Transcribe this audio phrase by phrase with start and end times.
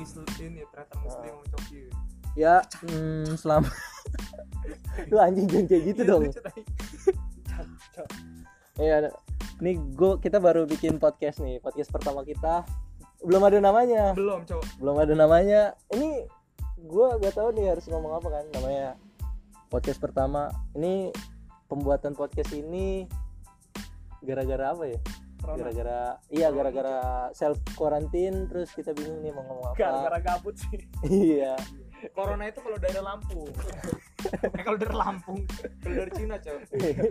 [0.00, 1.92] Islam ini ternyata muslim mau coki
[2.38, 3.70] ya hmm, selama
[5.10, 6.24] lu anjing jangan kayak gitu dong.
[8.80, 9.12] Iya,
[9.60, 12.64] nih gue kita baru bikin podcast nih, podcast pertama kita.
[13.20, 14.64] Belum ada namanya, belum cowok.
[14.80, 15.76] Belum ada namanya.
[15.92, 16.24] Ini
[16.80, 18.96] gue gak tahu nih harus ngomong apa kan namanya
[19.68, 20.48] podcast pertama.
[20.72, 21.12] Ini
[21.68, 23.04] pembuatan podcast ini
[24.24, 25.00] gara-gara apa ya?
[25.58, 26.00] Gara-gara
[26.30, 26.98] iya gara-gara
[27.34, 29.78] self quarantine terus kita bingung nih mau ngomong apa.
[29.78, 31.54] gara-gara gabut sih iya.
[32.16, 33.44] corona itu kalau dari Lampung
[34.56, 35.40] eh, kalau dari Lampung
[35.84, 36.62] kalau dari Cina cowok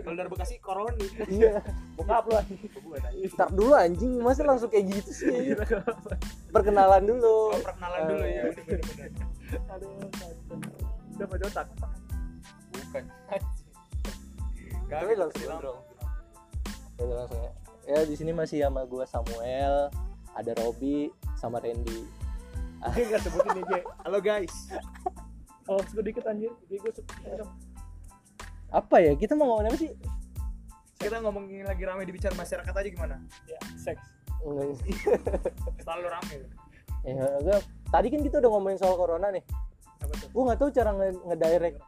[0.02, 1.62] kalau dari Bekasi koroni Iya.
[1.94, 2.34] bokap lu.
[3.30, 5.54] Ntar dulu anjing, masa langsung kayak gitu sih?
[6.50, 7.54] Perkenalan dulu.
[7.54, 9.10] Oh, perkenalan dulu ya bener bener
[9.70, 9.90] aduh
[11.14, 11.66] udah pada otak
[12.74, 13.68] bukan anjing.
[14.90, 15.46] Gak Tapi langsung.
[16.98, 17.52] Ya udah langsung ya.
[17.90, 19.90] Ya di sini masih sama gua Samuel,
[20.38, 22.06] ada Robi sama Randy.
[22.94, 23.82] gue gak sebutin J.
[24.06, 24.70] Halo guys.
[25.66, 26.54] Oh gue dikit anjir.
[26.70, 27.42] Jadi gue sebutin
[28.70, 29.18] Apa ya?
[29.18, 29.90] Kita mau ngomongin apa sih?
[31.00, 33.16] kita ngomongin lagi rame di bicara masyarakat aja gimana?
[33.50, 34.06] Ya seks.
[34.46, 34.70] Enggak.
[35.82, 36.36] selalu rame.
[37.02, 39.42] Ya, gua- tadi kan kita udah ngomongin soal corona nih.
[39.98, 40.30] apa tuh?
[40.30, 41.78] Gua nggak tahu cara nge- ngedirect.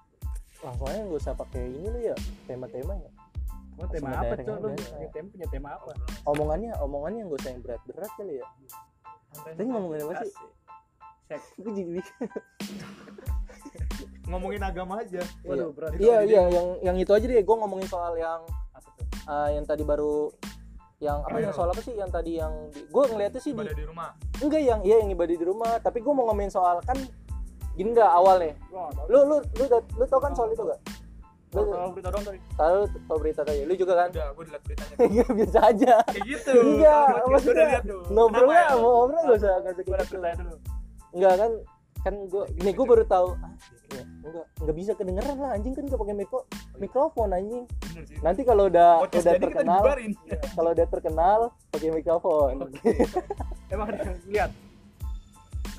[0.66, 2.16] Langsung aja nggak usah pakai ini lu ya
[2.50, 2.98] tema-tema
[3.80, 5.92] Oh, tema apa tuh lu punya tema punya tema apa?
[6.28, 8.46] Omongannya omongannya nggak usah yang berat-berat kali ya.
[9.32, 10.32] Tadi ngomongin apa sih?
[11.32, 11.46] seks.
[11.62, 12.00] Gua jadi
[14.30, 15.22] ngomongin agama aja.
[15.44, 17.44] Waduh berat iya iya yang yang itu aja deh.
[17.44, 18.40] Gue ngomongin soal yang
[19.28, 20.32] ah, yang tadi baru
[21.02, 21.94] yang apa yang soal apa sih?
[21.96, 24.10] Yang tadi yang gue ngeliatnya sih di ibadah di rumah.
[24.40, 25.72] Enggak yang iya yang ibadah di rumah.
[25.82, 26.96] Tapi gue mau ngomongin soal kan
[27.72, 29.06] gini nggak awal nih gua nggak tahu.
[29.08, 29.64] Lu lu lu
[30.00, 30.80] lu tau kan soal itu gak
[31.52, 32.38] lu tahu berita dong tadi.
[32.56, 33.60] Tahu tahu berita tadi.
[33.68, 34.08] Lu juga kan?
[34.08, 34.94] Udah gue dilihat beritanya.
[35.12, 35.94] Iya biasa aja.
[36.08, 36.52] Kayak gitu.
[36.56, 38.02] Enggak, gua maksudnya udah lihat tuh.
[38.08, 38.80] ngobrolnya Kenapa ya?
[38.80, 40.20] mau ngobrol gak usah kayak ada gitu.
[40.40, 40.56] dulu.
[41.12, 41.52] Enggak kan?
[42.02, 43.28] Kan gue nih gue baru tahu.
[43.38, 43.52] Ah,
[43.92, 45.50] iya, enggak enggak bisa kedengeran lah.
[45.52, 46.40] Anjing kan gak pakai mikro
[46.80, 47.64] mikrofon anjing.
[47.68, 48.16] Bener sih.
[48.24, 50.12] Nanti kalau udah podcast udah kita terkenal dibubarin
[50.56, 52.54] kalau udah terkenal pakai mikrofon.
[53.68, 53.88] Emang
[54.32, 54.50] lihat?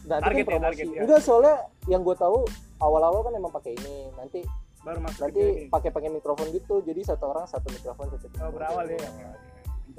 [0.04, 0.66] Target kan ya, promosi.
[0.68, 1.00] target ya.
[1.02, 1.56] enggak soalnya
[1.88, 2.44] yang gue tahu
[2.78, 4.12] awal-awal kan emang pakai ini.
[4.16, 4.44] Nanti
[4.84, 8.52] baru masuk nanti pakai pakai mikrofon gitu jadi satu orang satu mikrofon satu oh mikrofon.
[8.60, 9.00] berawal ya.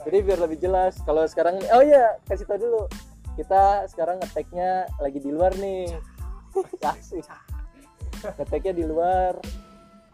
[0.05, 2.85] Jadi biar lebih jelas kalau sekarang oh iya kasih tau dulu.
[3.35, 5.91] Kita sekarang ngeteknya lagi di luar nih.
[6.85, 7.25] Kasih
[8.23, 9.35] ngeteknya di luar.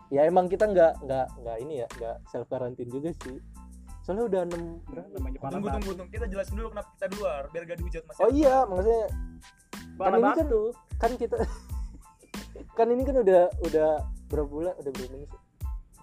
[0.08, 3.36] Ya emang kita nggak nggak nggak ini ya nggak self quarantine juga sih.
[4.06, 5.06] Soalnya udah enam parah
[5.52, 8.30] tunggu tunggu tunggu kita jelasin dulu kenapa kita di luar biar gak dihujat masyarakat oh
[8.34, 9.02] iya maksudnya
[10.00, 10.48] kan ini kan
[10.98, 11.36] kan kita
[12.78, 13.90] kan ini kan udah udah
[14.30, 14.72] berapa bulan?
[14.78, 15.40] Udah berapa minggu sih?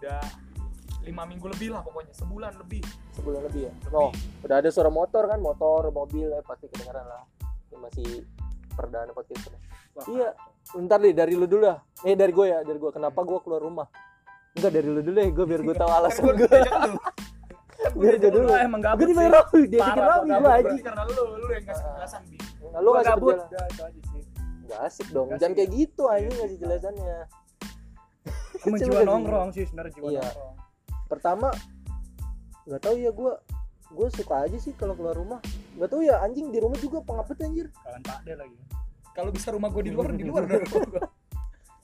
[0.03, 0.21] Udah
[1.07, 2.11] lima minggu lebih lah pokoknya.
[2.11, 2.83] Sebulan lebih.
[3.15, 3.73] Sebulan lebih ya?
[3.87, 3.95] Lebih.
[3.95, 4.11] Oh
[4.43, 5.39] udah ada suara motor kan?
[5.39, 7.23] Motor mobil ya pasti kedengaran lah.
[7.71, 8.09] Ini masih
[8.77, 9.49] perdana podcast
[10.05, 10.29] iya.
[10.77, 13.65] ntar deh dari lu dulu dah eh dari gue ya dari gue kenapa gue keluar
[13.65, 13.87] rumah?
[14.53, 15.27] Enggak dari lu dulu deh.
[15.33, 16.45] Gue biar gue tahu alasan gue
[17.97, 20.73] biar gue dulu Lu emang gabut gue dibayar rapi dia bikin rapi gue aja.
[20.85, 22.37] karena lu lu yang kasih penjelasan bi.
[22.69, 23.37] Nah, lu ngasih gabut.
[23.41, 23.85] penjelasan.
[23.87, 24.05] Aja
[24.67, 25.27] nggak asik dong.
[25.39, 27.17] Jangan kayak gitu aja ngasih jelasannya
[28.59, 30.21] emang jiwa nongkrong sih sebenarnya jiwa Iya.
[30.23, 30.55] nongkrong.
[31.07, 31.47] Pertama
[32.63, 33.31] nggak tahu ya gue
[33.87, 35.39] gue suka aja sih kalau keluar rumah.
[35.75, 37.67] Nggak tahu ya anjing di rumah juga pengapet anjir.
[37.77, 38.57] Kalian tak ada lagi.
[39.11, 40.63] Kalau bisa rumah gue di luar di luar dong.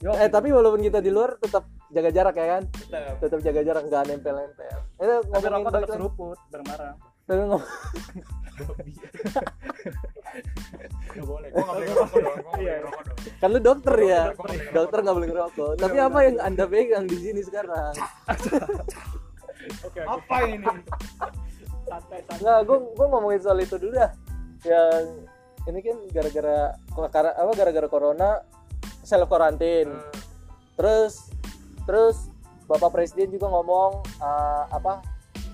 [0.02, 2.62] Yo, eh tapi walaupun kita di luar tetap jaga jarak ya kan?
[2.68, 3.14] Tetap.
[3.24, 7.68] tetap jaga jarak nggak nempel nempel itu tapi ngomongin rokok tetap seruput bareng-bareng Tapi ngom-
[11.14, 12.74] Nggak boleh gue nggak boleh ngerokok dong gue nggak boleh Iya.
[12.76, 14.22] ngerokok dong kan lu dokter ya.
[14.70, 15.72] Dokter, nggak boleh ngerokok.
[15.76, 17.94] Tapi apa yang anda pegang di sini sekarang?
[20.06, 20.66] Apa ini?
[21.84, 24.10] Santai santai nggak gue gue ngomongin soal itu dulu dah.
[24.62, 25.04] Yang
[25.64, 26.58] ini kan gara-gara
[27.08, 28.30] gara- apa gara-gara corona
[29.00, 29.88] self quarantine.
[29.88, 30.12] Eh,
[30.74, 31.32] terus
[31.84, 32.28] terus
[32.64, 35.00] bapak presiden juga ngomong eh, apa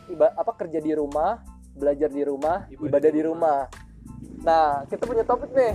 [0.08, 1.38] iba, apa kerja di rumah
[1.80, 3.60] belajar di rumah Ibadah ibadah, di rumah.
[4.44, 5.72] nah kita punya topik nih.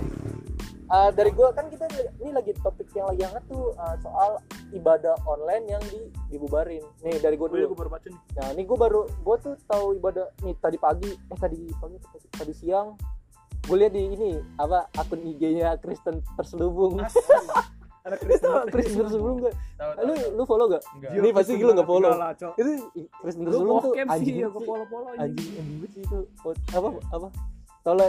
[0.86, 1.82] Eh, dari gua kan kita
[2.22, 4.38] ini lagi topik yang lagi hangat tuh eh, soal
[4.70, 6.82] ibadah online yang di dibubarin.
[7.02, 7.74] Nih dari gua gue dulu.
[7.74, 8.22] gue baru baca nih.
[8.38, 12.26] Nah ini gua baru gua tuh tahu ibadah nih tadi pagi eh tadi pagi tadi,
[12.30, 12.94] tadi siang.
[13.66, 14.30] Gue lihat di ini
[14.62, 17.02] apa akun IG-nya Kristen terselubung
[18.06, 19.54] ada Kristen Kristen terselubung gak?
[19.74, 20.82] tahu tahu lu lu follow gak?
[20.94, 22.06] enggak Ini pasti lu nggak follow.
[22.06, 22.54] Enggak lah, Cok.
[22.54, 22.70] itu
[23.18, 24.66] Kristen Lu terselubung tuh anjing ya banget gue sih.
[24.66, 25.50] follow-follow anjing.
[25.58, 26.18] anjing sih itu
[26.70, 27.28] apa apa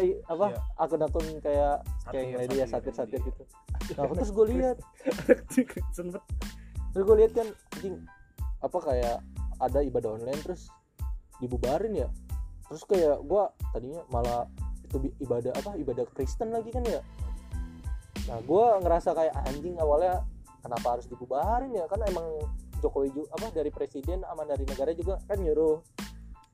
[0.02, 0.60] i- apa Iya.
[0.78, 3.28] akun-akun kayak Satir, kayak yang dia satir, satir satir iya.
[3.28, 3.44] gitu
[3.98, 4.78] nah terus gue lihat
[6.92, 7.96] terus gue lihat kan anjing
[8.58, 9.18] apa kayak
[9.58, 10.70] ada ibadah online terus
[11.38, 12.10] dibubarin ya
[12.66, 14.50] terus kayak gue tadinya malah
[14.82, 17.02] itu ibadah apa ibadah Kristen lagi kan ya
[18.28, 20.24] nah gue ngerasa kayak anjing awalnya
[20.60, 21.88] kenapa harus dibubarin ya?
[21.88, 22.28] Kan emang
[22.84, 25.82] Jokowi juga apa dari presiden sama dari negara juga kan nyuruh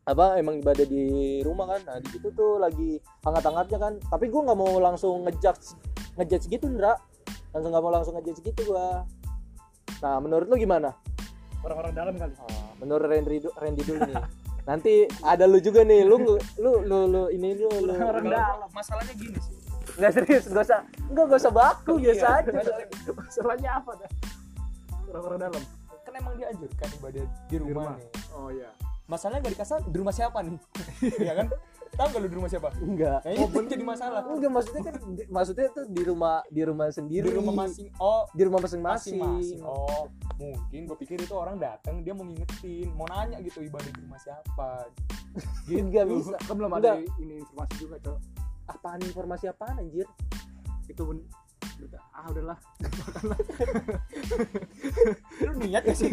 [0.03, 1.81] apa emang ibadah di rumah kan.
[1.89, 3.93] Nah di situ tuh lagi hangat-hangatnya kan.
[3.99, 5.75] Tapi gue nggak mau langsung ngejudge
[6.21, 6.93] ngejudge gitu Ndra.
[7.51, 8.87] Langsung nggak mau langsung ngejudge gitu gue
[10.03, 10.91] nah menurut lu gimana?
[11.63, 12.35] Orang-orang dalam kali.
[12.43, 14.19] Ah, menurut Randy, Randy dulu nih
[14.63, 17.91] nanti ada lu juga nih lu lu lu, lu ini lu lu.
[17.99, 18.69] Orang dalam.
[18.71, 19.55] masalahnya gini sih.
[19.99, 20.81] Nggak serius gak usah.
[21.11, 22.49] Nggak gak usah baku biasa aja.
[22.49, 24.09] Masalahnya- masalahnya apa dah?
[25.13, 25.63] Orang-orang dalam.
[26.03, 27.95] Kan emang dianjurkan ibadah di rumah, rumah.
[27.99, 28.09] nih.
[28.33, 28.69] Oh iya.
[29.05, 30.57] Masalahnya gak dikasih di rumah siapa nih?
[31.27, 31.47] Ya kan
[31.93, 32.69] tahu gak lu di rumah siapa?
[32.81, 33.19] Enggak.
[33.23, 34.21] Nah ini pun jadi masalah.
[34.25, 37.27] Enggak maksudnya kan di- maksudnya tuh di rumah di rumah sendiri.
[37.29, 38.23] Di rumah masing oh.
[38.33, 39.59] Di rumah masing-masing.
[39.61, 40.81] Oh mungkin.
[40.89, 42.89] Gue pikir itu orang datang dia mau ngingetin.
[42.93, 44.69] Mau nanya gitu ibadah di rumah siapa?
[45.65, 45.81] Gitu.
[45.89, 46.37] nggak bisa.
[46.45, 47.17] Kan belum ada Enggak.
[47.17, 48.17] ini informasi juga cok.
[48.69, 50.05] Apaan informasi apaan anjir?
[50.85, 51.09] Itu
[51.83, 52.57] berita ah udahlah.
[55.43, 56.09] Lu niat gak sih?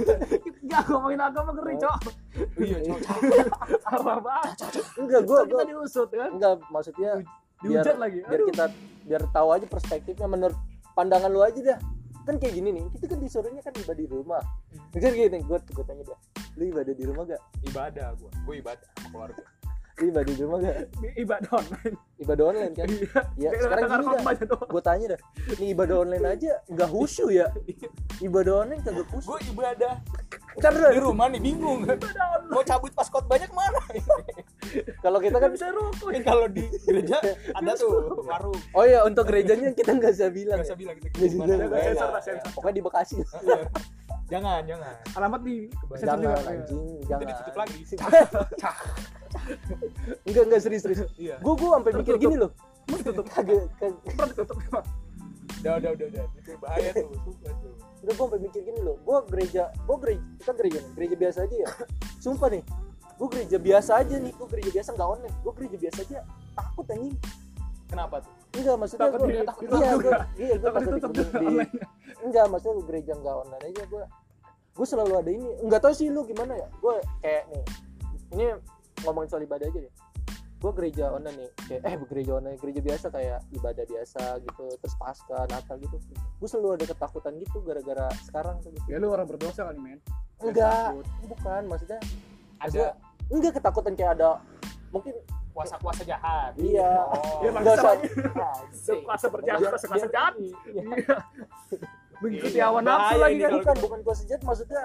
[0.67, 1.99] Nggak ngomongin agama ngeri cok.
[2.58, 3.46] Iya cocok
[3.87, 4.50] apa banget.
[4.99, 5.62] Enggak gua gua.
[5.62, 6.31] kita diusut kan?
[6.34, 7.11] Enggak maksudnya
[7.62, 8.19] biar dihujat lagi.
[8.26, 8.64] biar kita
[9.06, 10.58] biar tahu aja perspektifnya menurut
[10.99, 11.78] pandangan lu aja dah.
[12.26, 14.43] Kan kayak gini nih kita kan disuruhnya kan ibadah di rumah.
[14.90, 16.19] Kan gini gue gue tanya dah
[16.58, 17.43] lu ibadah di rumah gak?
[17.70, 19.44] Ibadah gue gue ibadah sama keluarga
[19.99, 20.77] ibadah di rumah gak
[21.19, 21.97] ibadah online.
[22.21, 22.89] Ibadah online kan?
[22.89, 23.21] Iya.
[23.37, 24.23] Ya sekarang gini dah.
[24.71, 25.21] gue tanya dah.
[25.59, 27.47] Ini ibadah online aja nggak khusyuk ya?
[28.23, 29.31] Ibadah online kagak khusyuk.
[29.37, 29.95] Gue ibadah
[30.61, 31.85] kan di rumah nih bingung.
[32.51, 33.81] Mau cabut pas banyak mana
[35.05, 37.19] kalau kita kan bisa rokok Ini kalau di gereja
[37.59, 38.59] ada tuh warung.
[38.75, 40.73] Oh ya untuk gerejanya kita nggak bisa bilang nggak ya.
[40.73, 41.45] usah bilang kita Nggak bisa.
[41.45, 41.57] Iya,
[41.91, 42.21] Sensor lah, iya.
[42.27, 42.51] sensor.
[42.55, 43.15] pokoknya di Bekasi.
[43.19, 43.63] Iya.
[44.31, 44.95] jangan jangan.
[45.19, 45.57] Alamat di
[45.99, 46.51] jangan iya.
[46.55, 46.85] anjing.
[46.87, 47.27] Itu jangan.
[47.27, 47.79] ditutup lagi
[50.27, 51.00] enggak enggak serius serius.
[51.17, 51.38] Iya.
[51.43, 52.50] Gue gue sampai mikir gini loh.
[52.91, 54.87] Kagak kagak Pernah ditutup emang.
[55.61, 56.25] udah udah udah udah.
[56.41, 57.06] Itu bahaya tuh
[58.00, 58.97] Enggak, gue sampai mikir gini loh.
[59.05, 61.69] Gue gereja gue gereja kita gereja nih gereja biasa aja ya.
[62.25, 62.62] Sumpah nih
[63.21, 64.32] gue gereja biasa aja nih.
[64.35, 65.37] Gue gereja biasa nggak online.
[65.44, 66.19] Gue gereja biasa aja.
[66.56, 67.17] Takut anjing.
[67.91, 68.32] Kenapa tuh?
[68.50, 70.12] Enggak maksudnya Takut gue takut iya gue
[70.43, 71.47] iya gue Takut di,
[72.27, 74.05] enggak maksudnya gue gereja nggak online aja gue
[74.71, 75.50] gue selalu ada ini.
[75.62, 76.69] Enggak tahu sih lu gimana ya.
[76.81, 77.62] Gue kayak nih
[78.31, 78.44] ini
[79.02, 79.94] ngomongin soal ibadah aja deh
[80.61, 84.94] gue gereja online nih kayak eh gereja online gereja biasa kayak ibadah biasa gitu terus
[84.94, 88.85] pasca natal gitu gue selalu ada ketakutan gitu gara-gara sekarang tuh gitu.
[88.87, 89.99] ya lu orang berdosa kali men
[90.38, 91.97] enggak bukan maksudnya
[92.58, 92.93] ada
[93.26, 94.44] enggak ketakutan kayak ada
[94.91, 95.17] mungkin
[95.50, 97.93] puasa puasa jahat iya oh Iya, enggak usah
[99.00, 100.35] Kuasa berjahat, kuasa kuasa biar- jahat.
[100.37, 100.56] iya.
[100.69, 100.82] Iya.
[102.20, 103.76] Mengikuti Iya, hawa nafsu lagi ini kan.
[103.81, 104.82] bukan kuasa jahat maksudnya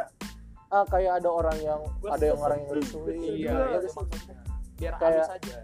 [0.69, 4.35] ah, kayak ada orang yang Gua ada yang orang yang ngerusuin iya Iya, gitu maksudnya
[4.75, 5.57] biar Kayak- halus aja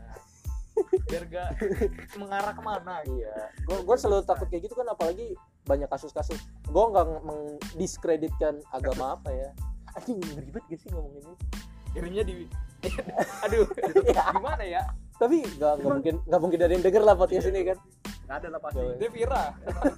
[1.12, 1.50] biar gak
[2.15, 3.36] mengarah ke mana gitu Iya,
[3.68, 6.39] gue gue selalu takut kayak gitu kan apalagi banyak kasus-kasus.
[6.65, 9.50] Gue nggak mendiskreditkan agama apa ya.
[9.94, 11.36] Anjing ribet gak sih ngomongin ini?
[11.92, 12.47] kirimnya di
[13.44, 13.68] aduh
[14.31, 14.80] gimana ya
[15.19, 17.77] Tapi nggak nggak mungkin nggak mungkin ada yang denger lah podcast ini kan.
[18.25, 18.80] Enggak ada lah pasti.
[18.80, 18.97] Nggak.
[18.97, 19.44] Devira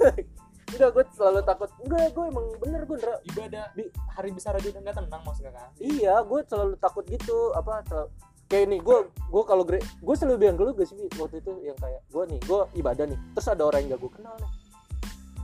[0.73, 1.69] Enggak, gue selalu takut.
[1.79, 3.15] Enggak, gue emang bener gue Ndra.
[3.23, 7.37] ibadah di hari besar aja udah nggak tenang maksudnya kan Iya, gue selalu takut gitu.
[7.53, 8.11] Apa selalu-
[8.45, 11.51] kayak nih gue gue kalau gre gue selalu bilang ke lu gak sih waktu itu
[11.63, 14.51] yang kayak gue nih gue ibadah nih terus ada orang yang gak gue kenal nih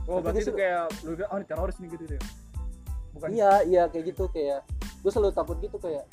[0.06, 2.20] Oh, berarti Tapi itu gua- kayak lu bilang, oh ini teroris nih gitu ya.
[3.10, 3.28] Bukan.
[3.30, 6.06] iya iya kayak gitu kayak gue selalu takut gitu kayak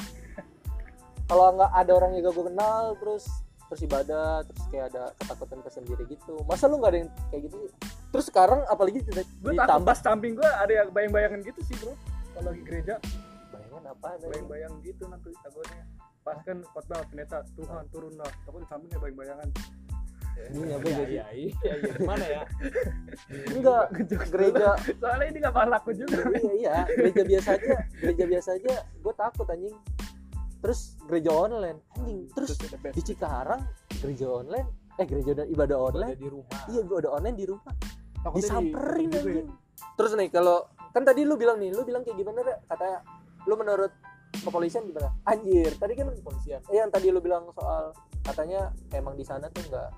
[1.27, 3.23] kalau nggak ada orang yang gak gue kenal terus
[3.67, 7.55] terus ibadah terus kayak ada ketakutan tersendiri gitu masa lu nggak ada yang kayak gitu
[7.67, 7.71] sih?
[8.11, 8.99] terus sekarang apalagi
[9.43, 11.93] Gue pas samping gue ada yang bayang-bayangan gitu sih, Bro.
[12.35, 12.95] Kalau lagi gereja,
[13.53, 15.83] bayangan apa bayang-bayang gitu nanti takutnya.
[16.21, 18.31] Pas kan khotbah pendeta, Tuhan turunlah.
[18.43, 19.47] Takut di sampingnya bayang-bayangan.
[20.37, 21.13] Ini apa iya jadi?
[21.17, 21.49] iya iya
[21.81, 22.43] iya gimana ya
[23.57, 23.85] enggak
[24.29, 24.69] gereja
[25.01, 26.29] Soalnya ini gak bakal laku juga.
[26.29, 29.73] iya iya gereja biasa aja gereja biasa aja gue takut anjing
[30.59, 31.79] terus gereja online.
[31.97, 32.57] Anjing terus
[32.93, 33.61] di Cikarang
[34.01, 36.17] gereja online eh gereja dan ibadah ada online.
[36.17, 36.57] di rumah.
[36.69, 37.73] Iya gue ada online di rumah.
[38.17, 39.21] Takutnya di- disamperin juga ya.
[39.21, 39.49] anjing.
[39.97, 40.57] Terus nih kalau
[40.93, 42.55] kan tadi lu bilang nih lu bilang kayak gimana Ra?
[42.65, 42.97] katanya
[43.45, 43.91] lu menurut
[44.41, 45.09] kepolisian gimana?
[45.29, 46.61] Anjir tadi kan kepolisian.
[46.73, 47.93] Eh, yang tadi lu bilang soal
[48.25, 49.89] katanya emang di sana tuh nggak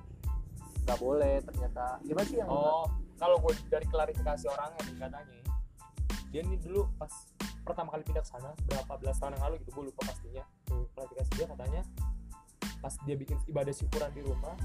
[0.83, 2.03] nggak boleh ternyata.
[2.03, 5.39] Gimana sih yang oh kalau gue dari klarifikasi orangnya nih katanya
[6.29, 7.09] dia nih dulu pas
[7.65, 10.43] pertama kali pindah ke sana berapa belas tahun yang lalu gitu gue lupa pastinya.
[10.69, 10.85] Hmm.
[10.95, 11.81] klarifikasi dia katanya
[12.79, 14.55] pas dia bikin ibadah syukuran di rumah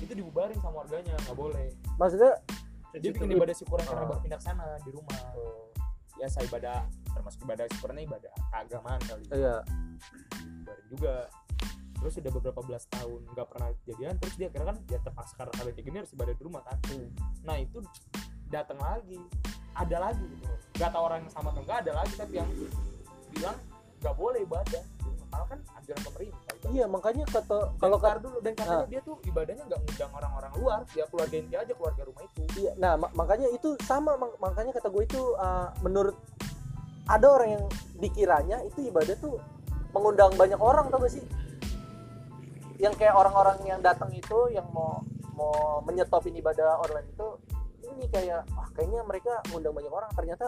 [0.00, 1.68] itu dibubarin sama warganya nggak boleh.
[2.00, 2.32] Maksudnya
[2.94, 4.10] dia bikin ibadah syukuran karena Ah.
[4.10, 5.20] baru pindah ke sana di rumah.
[6.14, 9.24] Ya saya ibadah termasuk ibadah syukurannya ibadah keagamaan kali.
[9.30, 9.56] Iya.
[9.66, 11.14] Dibubarin juga.
[11.94, 15.52] Terus udah beberapa belas tahun nggak pernah kejadian terus dia kira kan ya terpaksa karena
[15.56, 16.76] kayak gini harus ibadah di rumah kan.
[16.92, 17.08] Hmm.
[17.40, 17.80] nah itu
[18.54, 19.18] datang lagi
[19.74, 22.48] ada lagi gitu nggak tahu orang yang sama atau enggak ada lagi tapi yang
[23.30, 23.58] bilang
[23.98, 24.82] nggak boleh ibadah
[25.26, 26.70] malah kan anjuran pemerintah ibadah.
[26.70, 28.86] iya makanya kata kalau kelar dulu dan katanya Ah.
[28.86, 32.72] dia tuh ibadahnya nggak ngundang orang-orang luar ya keluarga inti aja keluarga rumah itu Iya,
[32.76, 36.14] nah mak- makanya itu sama mak- makanya kata gue itu uh, menurut
[37.04, 37.64] ada orang yang
[37.96, 39.42] dikiranya itu ibadah tuh
[39.90, 41.24] mengundang banyak orang tau gak sih?
[42.76, 45.02] Yang kayak orang-orang yang datang itu yang mau
[45.34, 47.26] mau menyetopin ibadah online itu
[47.94, 50.10] ini kayak wah kayaknya mereka mengundang banyak orang.
[50.14, 50.46] Ternyata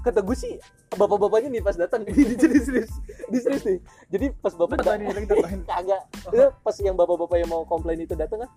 [0.00, 0.52] kata gue sih
[0.96, 2.02] bapak-bapaknya nih pas datang.
[2.08, 2.92] Di serius serius
[3.28, 3.78] di serius nih.
[4.08, 5.60] Jadi pas bapak Data ini lagi datain.
[5.68, 6.02] kagak.
[6.32, 8.50] Itu pas yang bapak-bapak yang mau komplain itu datang kan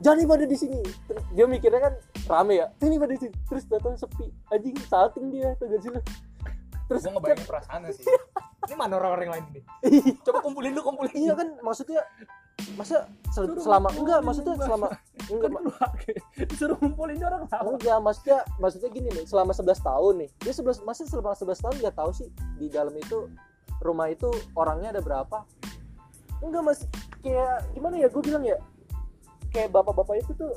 [0.00, 0.80] jangan ibadah di sini.
[1.06, 1.94] Terus dia mikirnya kan
[2.26, 3.34] rame ya ini ibadah di sini.
[3.46, 5.92] Terus datang sepi anjing salting dia tuh sih.
[6.90, 8.02] Terus gue ngebayangin perasaan sih.
[8.68, 9.60] Ini mana orang-orang lain ini?
[10.20, 11.10] Coba kumpulin lu kumpulin.
[11.16, 12.04] Iya kan maksudnya
[12.76, 14.68] masa sel- Suruh selama enggak maksudnya Bang.
[14.68, 14.86] selama
[15.32, 15.50] enggak
[16.50, 20.30] disuruh ngumpulin orang tahu enggak maksudnya maksudnya gini nih selama 11 tahun nih.
[20.42, 23.28] Dia 11 masa selama 11 tahun nggak tahu sih di dalam itu
[23.80, 25.44] rumah itu orangnya ada berapa?
[26.40, 26.80] Enggak mas
[27.20, 28.56] kayak gimana ya gue bilang ya
[29.52, 30.52] kayak bapak-bapak itu tuh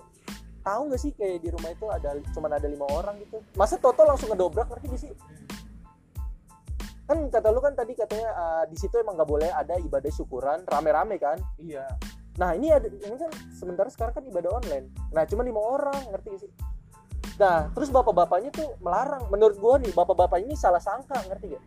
[0.64, 3.44] tahu nggak sih kayak di rumah itu ada cuman ada lima orang gitu?
[3.60, 5.12] Masa Toto langsung ngedobrak ngerti gak sih
[7.04, 10.64] kan kata lu kan tadi katanya uh, di situ emang nggak boleh ada ibadah syukuran
[10.64, 11.88] rame-rame kan iya
[12.34, 14.90] Nah ini ada ini kan sementara sekarang kan ibadah online.
[15.14, 16.52] Nah cuma lima orang ngerti gak sih?
[17.38, 19.30] Nah terus bapak-bapaknya tuh melarang.
[19.30, 21.64] Menurut gua nih bapak-bapak ini salah sangka ngerti gak?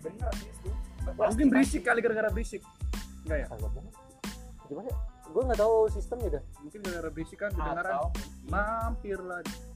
[0.00, 0.72] bener sih itu
[1.12, 2.64] mungkin berisik kali gara-gara berisik
[3.28, 3.46] enggak ya.
[4.64, 4.88] Gimana?
[4.88, 4.96] ya?
[5.28, 6.44] Gua nggak tahu sistemnya dah.
[6.64, 8.08] mungkin gara-gara berisik kan kedengaran atau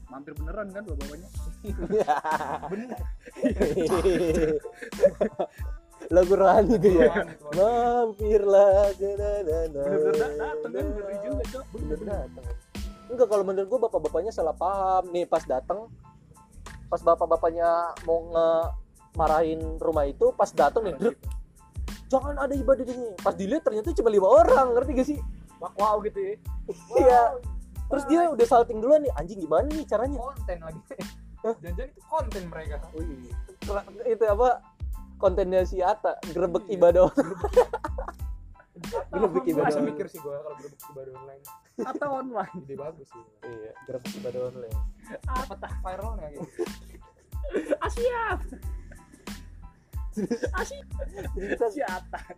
[0.05, 1.29] mampir beneran kan bapak-bapaknya
[2.71, 2.97] bener.
[6.13, 7.25] Lagu rohani gitu ya.
[7.57, 12.45] Mampirlah bener-bener da- dateng kan ngeri juga cok Bener datang.
[13.09, 15.09] Enggak kalau menurut gua bapak-bapaknya salah paham.
[15.09, 15.89] Nih pas datang
[16.85, 18.49] pas bapak-bapaknya mau nge
[19.17, 21.15] marahin rumah itu pas datang nih "Druk,
[22.11, 23.09] jangan ada ibadah di sini.
[23.17, 25.17] Pas dilihat ternyata cuma lima orang ngerti gak sih?
[25.57, 26.33] Wow, wow gitu ya.
[26.93, 27.21] Iya
[27.89, 29.13] terus dia udah salting duluan nih.
[29.17, 30.17] Anjing gimana nih caranya?
[30.19, 30.81] Konten lagi.
[31.45, 32.75] Jangan-jangan itu konten mereka.
[32.93, 33.33] Oh iya
[34.09, 34.49] itu apa?
[35.15, 37.07] Kontennya si Ata gerebek ibadah
[39.13, 39.71] Gerebek ibadah.
[39.71, 39.89] Masih online.
[39.95, 41.43] mikir sih gua kalau gerebek ibadah online.
[41.85, 42.55] Atau online.
[42.65, 43.23] Ide bagus sih.
[43.45, 44.77] Iya gerebek ibadah online.
[45.29, 46.49] Apa tak viralnya gitu?
[47.85, 48.23] Asia
[50.15, 52.35] Jadi kita siatan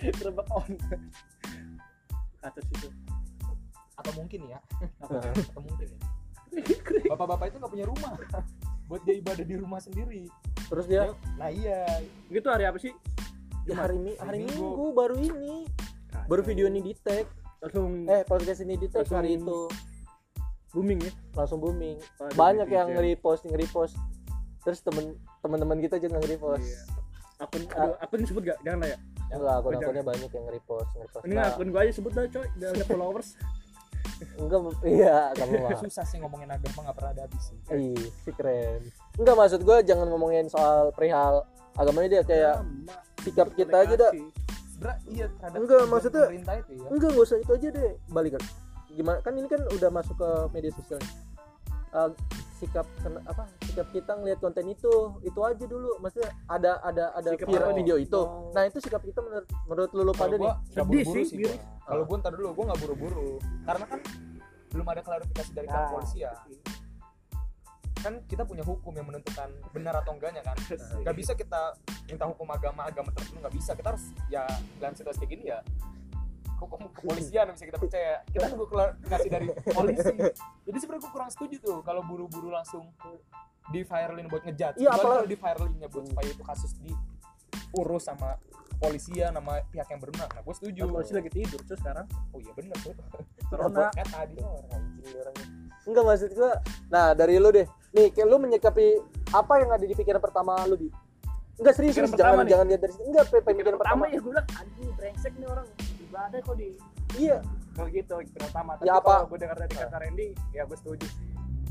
[0.00, 0.72] gerbek on
[2.40, 2.88] atas itu
[4.00, 4.58] atau mungkin ya.
[5.46, 5.98] Atau mungkin ya.
[7.06, 8.12] Bapak-bapak itu nggak punya rumah.
[8.90, 10.26] Buat dia ibadah di rumah sendiri.
[10.66, 11.14] Terus dia?
[11.36, 11.86] Nah iya.
[12.26, 12.90] Gitu hari apa sih?
[13.64, 14.58] Ya, hari ini hari Hari Minggu.
[14.58, 15.54] minggu baru ini.
[16.26, 17.28] Baru video ini di tag
[17.60, 19.68] langsung eh podcast ini di tag Langsung- hari itu.
[20.70, 21.12] booming ya?
[21.34, 21.98] Langsung booming.
[22.16, 23.94] Waduh, banyak yang nge-repost nge-repost.
[24.60, 26.62] Terus temen teman-teman kita juga nge-repost.
[26.62, 26.82] Iya.
[27.40, 28.98] akun aduh, akun disebut gak jangan lah ya.
[29.30, 29.82] Enggak akun jangan.
[29.82, 31.22] akunnya banyak yang nge-repost nge-repost.
[31.24, 32.46] Ini Nah, akun gua aja sebut dah coy.
[32.54, 33.28] Udah ada followers
[34.36, 37.56] enggak iya kamu mah susah sih ngomongin agama nggak pernah ada habis sih.
[37.70, 38.80] Ih, si keren.
[39.16, 42.56] Enggak maksud gue jangan ngomongin soal perihal agamanya dia kayak
[43.20, 44.12] sikap kita aja dah
[45.06, 46.88] iya Enggak, maksudnya- itu ya.
[46.88, 48.42] enggak nggak usah itu aja deh balik kan
[48.90, 49.18] gimana?
[49.20, 50.98] Kan ini kan udah masuk ke media sosial
[51.90, 52.10] Eh,
[52.60, 52.84] sikap
[53.24, 54.92] apa sikap kita ngelihat konten itu
[55.24, 55.96] itu aja dulu.
[55.98, 58.20] Maksudnya ada ada ada Sikap viral video itu.
[58.20, 58.52] Oh.
[58.52, 60.52] nah itu sikap kita menurut menurut lu lu pada kalau nih?
[60.68, 61.54] Sedih buru-buru sih, sih gua.
[61.88, 63.30] kalau gua ntar dulu gua nggak buru-buru.
[63.64, 64.00] Karena kan
[64.70, 65.88] belum ada klarifikasi dari pihak Ah.
[65.90, 66.36] kepolisian.
[68.00, 70.56] kan kita punya hukum yang menentukan benar atau enggaknya kan.
[71.04, 71.76] Nggak bisa kita
[72.08, 73.76] minta hukum agama agama tertentu nggak bisa.
[73.76, 74.48] Kita harus ya
[74.80, 75.60] dalam situasi kayak gini ya
[76.60, 78.20] hukum kepolisian yang bisa kita percaya.
[78.28, 80.14] Kita nunggu klarifikasi dari polisi.
[80.68, 82.84] Jadi sebenarnya gue kurang setuju tuh kalau buru-buru langsung
[83.72, 84.76] di viralin buat ngejudge.
[84.76, 88.36] Iya, apalagi- kalau di viralinnya buat supaya itu kasus diurus sama
[88.76, 90.30] kepolisian sama pihak yang berwenang.
[90.32, 90.80] Nah gue setuju.
[90.84, 92.06] Kan polisi lagi tidur tuh sekarang?
[92.32, 92.94] Oh iya bener tuh
[93.48, 94.36] corona kayak tadi.
[94.40, 95.46] Orang orangnya.
[95.80, 96.52] enggak maksud gua
[96.92, 97.66] nah dari lu deh.
[97.90, 98.86] Nih kayak lu menyikapi
[99.32, 100.88] apa yang ada di pikiran pertama lu di
[101.60, 102.50] enggak serius, Pikiran jangan nih.
[102.56, 103.02] jangan lihat dari situ.
[103.04, 104.14] Enggak pikiran pemikiran pertama pertama.
[104.14, 105.66] ya gue bilang anjing brengsek nih orang
[106.10, 106.68] ibadah kok di
[107.16, 107.38] iya.
[107.70, 108.70] Kalau gitu pikiran pertama.
[108.76, 109.10] Tapi Ya, apa?
[109.14, 111.06] kalau gue dengar dari kata Randy ya gue setuju.
[111.06, 111.30] Sih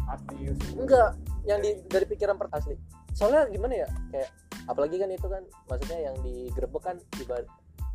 [0.10, 0.36] pasti.
[0.74, 1.10] Enggak
[1.46, 2.76] yang di dari pikiran per asli
[3.14, 4.30] soalnya gimana ya kayak
[4.70, 7.48] apalagi kan itu kan maksudnya yang digerebek kan ibarat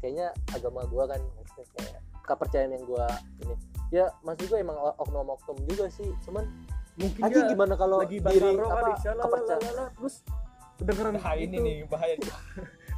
[0.03, 3.07] kayaknya agama gua kan maksudnya kayak kepercayaan yang gua
[3.41, 3.55] ini.
[3.93, 6.45] Ya maksud gua emang oknum oknum juga sih cuman
[6.95, 9.91] mungkin aja gimana kalau lagi diri apa kepercayaan?
[9.99, 10.23] terus
[10.79, 11.65] kedengeran nah ini gitu.
[11.65, 12.15] nih bahaya.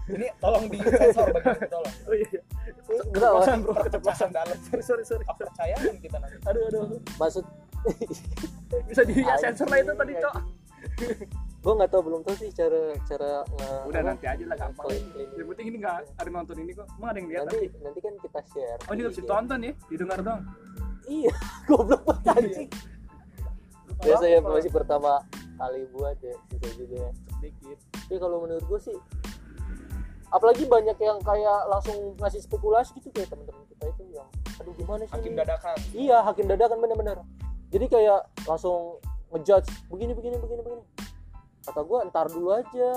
[0.07, 1.95] ini tolong di sensor itu, tolong.
[2.07, 2.39] Oh iya.
[2.87, 3.73] Enggak keceplosan bro.
[3.83, 4.57] Keceplosan dalam.
[4.63, 5.25] Sorry sorry sorry.
[5.27, 6.37] Kepercayaan kita nanti?
[6.47, 6.83] Aduh aduh
[7.17, 7.45] maksud
[8.87, 10.35] bisa di ya, sensor lah itu tadi cok.
[11.59, 14.87] Gue nggak tahu belum tahu sih cara cara nge- udah apa, nanti aja lah gampang.
[15.35, 16.87] Yang penting ini nggak ada yang nonton ini kok.
[16.95, 18.79] Emang ada yang lihat nanti nanti nanti kan kita share.
[18.87, 19.27] Oh ini nggak bisa Iya.
[19.27, 19.73] ditonton ya?
[19.91, 20.41] Didengar dong.
[21.07, 21.33] Iya
[21.67, 22.71] goblok banget anjing.
[23.97, 25.13] Biasa ya masih pertama
[25.57, 26.97] kali buat ya bisa juga.
[27.03, 27.79] Ya sedikit.
[28.07, 28.97] Tapi kalau menurut gue sih
[30.35, 34.29] apalagi banyak yang kayak langsung ngasih spekulasi gitu kayak teman-teman kita itu yang
[34.59, 35.39] aduh gimana sih hakim ini?
[35.39, 35.77] dadakan.
[35.95, 37.19] Iya hakim dadakan bener-bener.
[37.71, 38.99] Jadi kayak langsung
[39.35, 40.85] ngejudge begini begini begini begini.
[41.67, 42.91] Kata gue entar dulu aja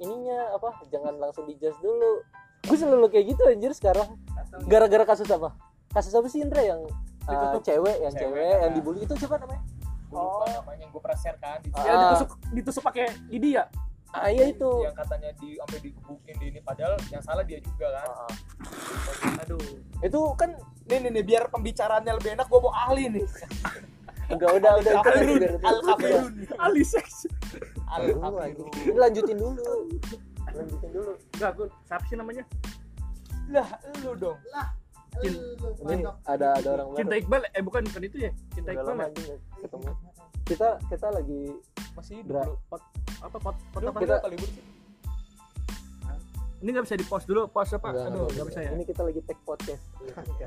[0.00, 2.22] ininya apa jangan langsung dijudge dulu.
[2.66, 4.08] Gue selalu kayak gitu anjir sekarang.
[4.68, 5.56] Gara-gara kasus apa?
[5.90, 6.86] Kasus apa sih Indra yang
[7.26, 8.76] uh, cewek yang Cewek, cewek yang ah.
[8.76, 9.62] dibully itu siapa namanya?
[10.10, 11.82] Gue lupa namanya yang gue pernah share kan di Ah.
[11.82, 13.64] ya ditusuk ditusuk pakai lidi ya
[14.10, 14.70] ah iya itu.
[14.82, 18.06] yang katanya di sampai digebukin di ini padahal yang salah dia juga kan.
[18.06, 19.42] Ah, ah.
[19.46, 19.62] aduh.
[20.02, 20.50] Itu kan
[20.90, 23.24] nih nih nih biar pembicaraannya lebih enak gue mau ahli nih.
[24.30, 27.14] Enggak udah udah itu Kafirun, biar itu- al kafirun ali seks.
[27.90, 28.68] Al Aduh, kafirun anjing.
[28.86, 29.62] Ini lanjutin dulu.
[30.54, 31.12] Lanjutin dulu.
[31.34, 32.44] Enggak aku siapa sih namanya?
[33.50, 33.68] Lah
[34.06, 34.38] lu dong.
[35.18, 36.98] Ini ada ada orang baru.
[37.02, 38.30] Cinta Iqbal eh bukan bukan itu ya?
[38.54, 39.08] Cinta Iqbal ya?
[39.66, 39.90] ketemu.
[40.46, 41.42] Kita kita lagi
[41.94, 42.68] masih Dra- hidup lu?
[42.68, 42.82] Pot
[43.20, 44.64] apa pot pot apa kita- libur sih?
[46.60, 47.88] Ini nggak bisa di post dulu post apa?
[47.88, 48.70] Enggak, aduh nggak bisa ya?
[48.76, 49.82] Ini kita lagi take podcast.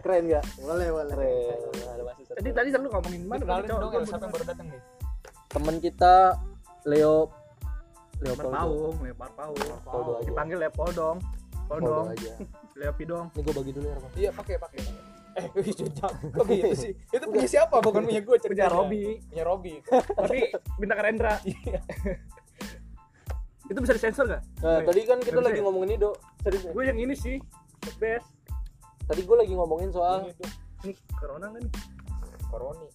[0.05, 0.43] Keren nggak?
[0.61, 1.15] Boleh boleh.
[1.17, 1.89] Keren.
[1.89, 3.41] Ada masih tadi tadi lu ngomongin mana?
[3.41, 3.79] Kenalin Cok?
[3.81, 4.81] dong Gua ya siapa yang baru datang nih?
[5.49, 6.13] Teman kita
[6.85, 7.15] Leo
[8.21, 9.57] Leo Paung, Leopard Paung.
[10.21, 11.17] Dipanggil Leopard dong.
[11.63, 12.33] Poldo Poldong, aja.
[12.75, 13.25] Leopi dong.
[13.33, 14.79] ini gue bagi dulu ya iya pakai pakai
[15.33, 19.43] eh wih jejak kok gitu sih itu punya siapa bukan punya gue Punya Robi, punya
[19.43, 19.73] Robi
[20.19, 20.37] tapi
[20.77, 21.33] bintang Rendra.
[21.43, 21.79] Iya.
[23.63, 24.43] Itu bisa disensor gak?
[24.59, 25.67] nah, tadi kan kita Nggak lagi bisa ya?
[25.71, 26.09] ngomongin itu
[26.43, 26.73] serius nih.
[26.75, 27.35] Gue yang ini sih,
[27.81, 28.27] the best.
[29.07, 30.33] tadi gue lagi ngomongin soal Ini
[30.83, 31.71] Ini corona kan nih?
[32.51, 32.87] koroni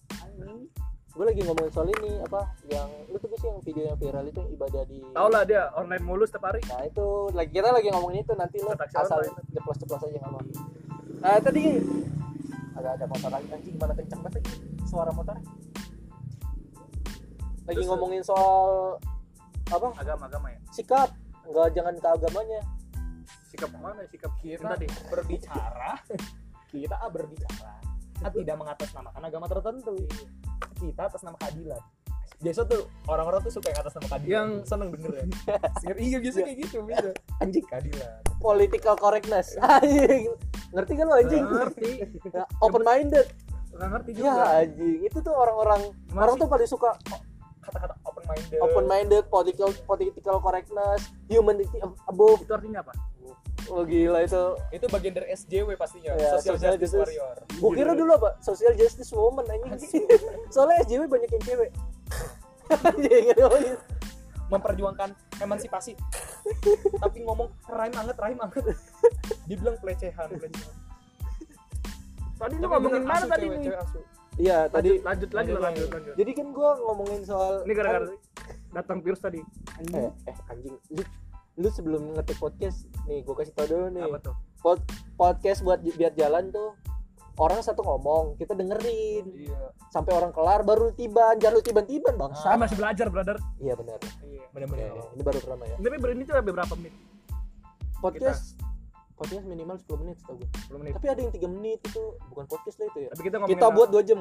[1.09, 4.39] gue lagi ngomongin soal ini apa yang lu tuh sih yang video yang viral itu
[4.39, 6.61] yang ibadah di Tau lah dia online mulu setiap hari.
[6.69, 9.35] nah itu lagi kita lagi ngomongin itu nanti lu asal online.
[9.51, 10.43] ceplos-ceplos aja nggak mau
[11.19, 11.63] nah tadi
[12.77, 14.43] ada ada motor lagi anjing gimana kencang banget
[14.85, 15.35] suara motor.
[17.69, 18.97] Lagi Terus, ngomongin soal
[19.69, 19.87] apa?
[20.01, 20.59] Agama-agama ya.
[20.73, 21.09] sikap.
[21.45, 22.61] Nggak jangan ke agamanya.
[23.49, 24.01] Sikap mana?
[24.09, 24.89] Sikap kita kita deh.
[25.09, 25.91] berbicara.
[26.69, 27.73] Kita berbicara.
[28.21, 29.95] Kan tidak mengatasnamakan agama tertentu.
[30.77, 31.81] Kita atas nama keadilan.
[32.39, 34.33] Biasa tuh orang-orang tuh suka yang atas nama keadilan.
[34.33, 35.25] Yang- seneng denger ya?
[36.09, 37.09] Iya biasa kayak gitu bisa
[37.41, 37.65] anjing.
[37.69, 38.19] Keadilan.
[38.41, 39.57] Political correctness.
[39.61, 41.43] Anjing ngerti kan lo anjing?
[41.43, 41.89] Ngerti.
[42.59, 43.27] open minded
[43.69, 44.43] Gak ngerti ya juga.
[44.59, 44.97] anjing.
[45.03, 46.89] Itu tuh orang-orang Masih- orang tuh paling suka
[47.59, 52.39] kata-kata open minded open minded political political correctness humanity above.
[52.39, 52.93] Itu artinya apa?
[53.67, 54.43] oh gila itu.
[54.71, 56.97] Itu bagian dari SJW pastinya Ya, social, social justice, justice.
[56.97, 57.35] warrior.
[57.55, 58.29] Gue kira dulu apa?
[58.39, 60.09] Social justice woman anjing.
[60.53, 61.69] Soalnya SJW banyak yang cewek.
[62.89, 63.77] Anjing ngomongin.
[64.49, 65.93] Memperjuangkan emansipasi
[66.97, 68.65] tapi ngomong rahim anget rahim anget
[69.45, 70.73] dibilang pelecehan pelecehan
[72.35, 73.65] Tadi lu ngomongin mana tadi cewek, nih?
[73.67, 73.99] cewek asu.
[74.37, 76.13] iya tadi Lanjut, lanjut lagi lanjut, lanjut, lanjut.
[76.15, 78.07] jadi kan gue ngomongin soal Ini gara-gara
[78.71, 79.41] datang virus tadi.
[79.91, 81.03] eh, eh anjing lu,
[81.57, 84.35] lu sebelum ngetik podcast nih gue kasih tau dulu nih Apa tuh?
[84.57, 86.79] Pod- podcast buat biar jalan tuh
[87.39, 89.25] orang satu ngomong kita dengerin.
[89.31, 89.71] Iya.
[89.89, 92.31] Sampai orang kelar baru tiban jangan lu tiban-tiban bang.
[92.35, 93.37] Saya masih belajar, brother.
[93.63, 93.97] iya benar.
[94.21, 94.87] Iya benar-benar.
[94.91, 95.75] Oke, ini baru pertama ya.
[95.79, 96.93] Tapi ini tuh berapa menit?
[97.99, 98.55] podcast
[99.19, 100.93] podcast minimal 10 menit setahu gue 10 menit.
[100.95, 103.09] tapi ada yang 3 menit itu bukan podcast lah itu ya.
[103.11, 104.19] Tapi kita ngomongin kita buat 2 jam.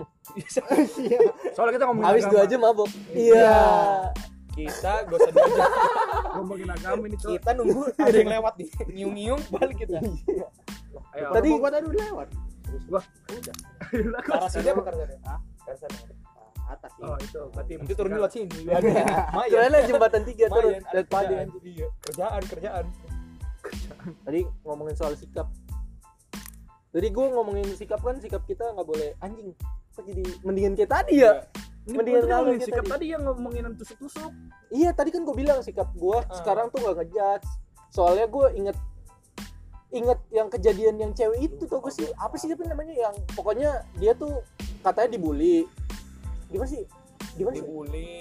[1.54, 2.24] Soalnya kita ngomongin habis.
[2.26, 2.90] 2 jam mabok.
[3.14, 3.58] Iya.
[4.58, 5.70] Kita gak usah diajak
[6.34, 8.68] Ngomongin agama ini, kita nunggu ada yang lewat nih.
[8.90, 10.02] Nyium-nyium balik kita.
[11.14, 11.30] Ayo.
[11.30, 12.28] Tadi- gua tadi udah lewat
[12.88, 13.04] Wah.
[13.28, 13.56] udah.
[14.20, 15.18] Karasnya apa karasnya
[15.64, 15.88] karasnya
[16.68, 16.92] atas.
[17.00, 18.58] Oh, itu berarti nanti turun lewat sini.
[18.68, 18.84] Iya.
[19.48, 21.34] Soalnya jembatan 3 turun lumayan ada lihat pade
[22.04, 22.84] kerjaan iya kerjaan.
[24.22, 25.48] Tadi ngomongin soal sikap.
[26.88, 29.52] Tadi gue ngomongin sikap kan sikap kita nggak boleh anjing
[29.92, 31.42] kok jadi mendingan kayak tadi ya?
[31.84, 32.92] Ini Mendingan gua kita sikap tadi.
[32.92, 34.30] tadi yang ngomongin tusuk-tusuk.
[34.70, 36.36] iya tadi kan gue bilang sikap gue Ah.
[36.36, 37.48] sekarang tuh nggak ngejudge.
[37.88, 38.76] Soalnya gue inget
[39.88, 42.08] inget yang kejadian yang cewek itu tuh gue sih.
[42.20, 44.44] Apa sih apa namanya yang pokoknya dia tuh
[44.84, 45.64] katanya dibully.
[46.52, 46.84] Gimana sih?
[47.36, 47.64] Gimana sih?
[47.64, 48.12] Dibully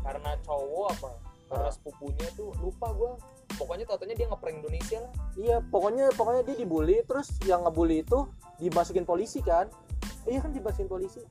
[0.00, 1.10] karena cowok apa?
[1.46, 1.72] Karena Ah.
[1.72, 3.14] sepupunya tuh lupa gua.
[3.56, 5.12] Pokoknya tatanya dia ngeprank Indonesia lah.
[5.38, 8.28] Iya pokoknya pokoknya dia dibully terus yang ngebully itu
[8.60, 9.70] dimasukin polisi kan?
[10.26, 11.22] Iya kan dimasukin polisi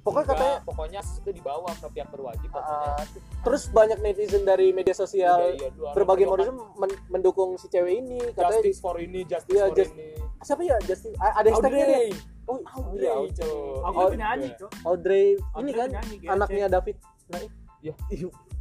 [0.00, 3.04] pokoknya Enggak, katanya pokoknya itu dibawa ke pihak berwajib pokoknya Ah,
[3.42, 7.66] terus banyak netizen dari media sosial iya, dua orang berbagai berdoa, modus men- mendukung si
[7.66, 10.08] cewek ini katanya justice for ini justice Iya, for just- ini.
[10.40, 10.76] siapa ya?
[10.82, 11.52] Justin A- ada Audrey.
[11.52, 12.08] hashtagnya deh.
[12.46, 13.52] oh, oh iya Audrey,
[13.92, 14.70] Oh, penyanyi, Cok.
[14.82, 15.26] Audrey.
[15.28, 16.30] Ini Audrey kan penyanyi, GAC.
[16.30, 16.96] anaknya David.
[17.28, 17.50] Naik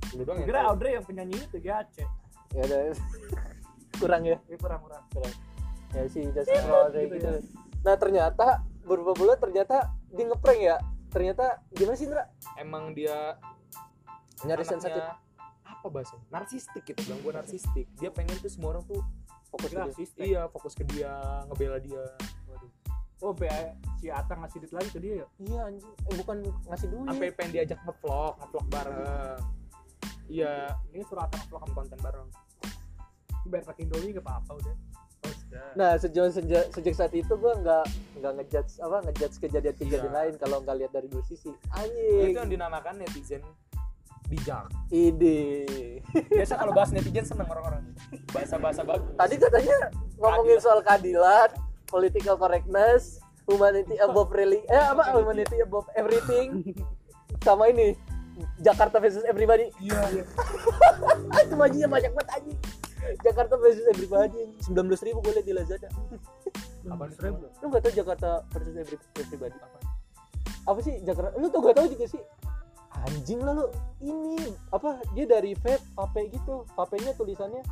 [0.09, 0.59] Lu doang yang Kira.
[0.65, 1.95] Audrey yang penyanyi itu GAC.
[2.49, 2.77] ya ada
[3.99, 4.37] kurang ya.
[4.43, 5.03] Ini kurang-kurang.
[5.89, 7.41] ya si Justin Audrey gitu gitu ya.
[7.79, 8.47] nah ternyata
[8.83, 9.75] beberapa bulan ternyata
[10.09, 10.77] dia ngeprank ya
[11.09, 12.23] ternyata gimana sih Indra?
[12.55, 13.37] Emang dia
[14.45, 15.03] nyari sensitif.
[15.69, 16.25] apa bahasanya?
[16.27, 17.87] Narsistik gitu bilang gue narsistik.
[18.01, 18.99] Dia pengen tuh semua orang tuh
[19.47, 19.93] fokus ke dia.
[20.19, 21.11] Iya fokus ke dia
[21.47, 22.03] ngebela dia.
[22.51, 22.71] Waduh.
[23.19, 23.51] Oh, be
[23.99, 25.27] si Ata ngasih duit lagi ke dia ya?
[25.43, 25.91] iya anjing.
[25.91, 26.37] Eh, bukan
[26.71, 27.07] ngasih duit.
[27.11, 28.97] Sampai pengen diajak ngevlog ngevlog bareng.
[30.27, 30.53] Iya.
[30.91, 32.27] Ini suruh Ata vlog vlog konten bareng.
[33.47, 34.75] Biar pakai Indomie gak apa-apa udah.
[35.73, 37.83] Nah sejak sejak, sejak saat itu gue nggak
[38.15, 40.17] nggak ngejudge apa ngejudge kejadian-kejadian Iya.
[40.19, 41.49] lain kalau nggak lihat dari dua sisi.
[41.71, 42.29] Anjing.
[42.29, 43.41] itu yang dinamakan netizen
[44.25, 45.65] bijak Ide.
[46.29, 47.81] biasa kalau bahas netizen seneng orang-orang
[48.29, 49.77] bahasa-bahasa bagus Tadi katanya
[50.15, 51.49] ngomongin soal keadilan,
[51.85, 56.61] political correctness, humanity above really eh apa humanity above everything,
[57.41, 57.97] sama ini
[58.57, 59.67] Jakarta versus everybody.
[59.79, 59.97] iya
[61.43, 62.59] Itu majinya banyak banget anjing.
[63.19, 65.89] Jakarta versus everybody sembilan belas ribu gue liat di Lazada.
[66.85, 67.45] apa ribu.
[67.59, 69.57] Lu nggak tahu Jakarta versus every- everybody?
[70.63, 71.33] Apa sih Jakarta?
[71.35, 72.21] Lu tuh gak tahu juga sih?
[73.05, 73.65] Anjing lah lu.
[73.99, 74.37] Ini
[74.69, 75.01] apa?
[75.11, 76.67] Dia dari vape, vape gitu.
[76.73, 77.63] Vape-nya tulisannya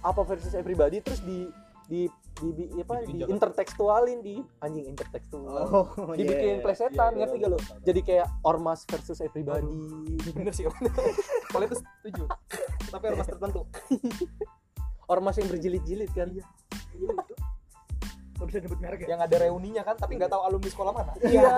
[0.00, 1.50] apa versus everybody terus di
[1.86, 5.86] di di, di- apa Dibikin di intertekstualin di anjing intertekstual Oh,
[6.18, 9.66] dibikin plesetan ngerti gak lo jadi kayak ormas versus everybody
[10.36, 10.66] bener sih
[11.48, 12.22] kalau itu setuju
[12.90, 13.60] tapi harus tertentu.
[15.12, 16.28] Ormas yang berjilid-jilid kan?
[16.34, 16.44] Iya.
[18.36, 19.16] Gak bisa nyebut merek ya?
[19.16, 21.12] yang ada reuninya kan tapi nggak tahu alumni sekolah mana.
[21.24, 21.52] Iya.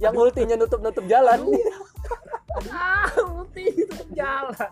[0.00, 1.38] Yang ultinya nutup-nutup jalan.
[2.70, 4.70] Ah, ulti itu jalan.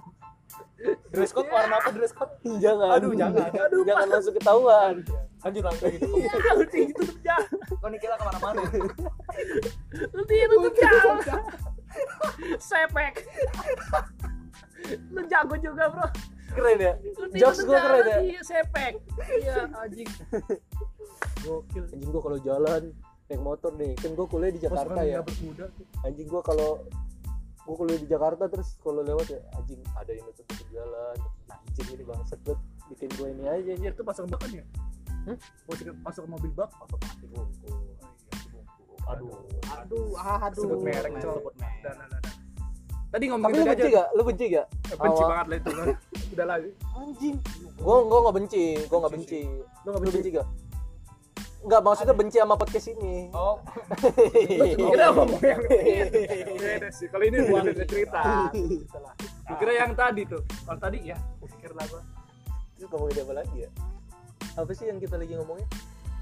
[1.13, 2.33] dress code warna apa dress code?
[2.63, 2.97] Jangan.
[2.97, 3.53] Aduh, jangan.
[3.53, 4.95] aduh jangan langsung ketahuan.
[5.45, 6.07] Lanjut lanjut gitu.
[6.09, 7.57] Ah, ulti itu jalan.
[7.69, 8.61] kok nih kita ke mana-mana?
[10.17, 11.19] Ulti itu jalan.
[12.57, 13.15] Sepek.
[15.13, 16.07] Lu jago juga, Bro.
[16.51, 16.99] keren ya
[17.39, 18.99] jokes gue keren ya Iya, sepek.
[19.39, 20.09] Iya, anjing.
[21.47, 21.85] Gokil.
[21.95, 22.83] anjing gue kalau jalan
[23.31, 25.23] naik motor nih kan gue kuliah di Jakarta ya
[26.03, 26.83] anjing gue kalau
[27.63, 31.17] gue kuliah di Jakarta terus kalau lewat ya anjing ada yang nutup nutup jalan
[31.47, 34.65] anjing ini bangsat banget bikin gue ini aja anjir Anjir, itu pasukan bak kan ya?
[35.31, 35.37] Hmm?
[36.03, 36.71] Pasukan mobil bak.
[36.75, 37.71] masuk mati bungku
[39.07, 39.31] aduh
[39.71, 40.63] Aduh, aduh.
[40.67, 41.13] Sebut merek.
[41.23, 42.30] Sebut merek.
[43.11, 43.97] Tadi tapi ngomongin lu tadi benci aja.
[43.97, 45.87] gak lu benci gak Eh, Benci Awal- banget lah itu kan.
[46.33, 46.57] Udah lah.
[46.97, 47.37] anjing
[47.81, 49.41] gue gue nggak benci gue nggak benci
[49.83, 50.17] Lu gak lu benci?
[50.17, 50.49] benci gak
[51.61, 53.29] Enggak, maksudnya benci sama podcast ini.
[53.37, 53.61] oh
[54.81, 56.89] Kira ngomong yang ini.
[56.89, 57.05] Sih.
[57.05, 58.21] Kalau ini gua ada cerita.
[59.61, 60.41] Kira yang tadi tuh.
[60.65, 62.01] Kalau tadi ya, pikir lah gua.
[62.75, 63.71] Terus ngomongin apa lagi ya?
[64.57, 65.69] Apa sih yang kita lagi ngomongin?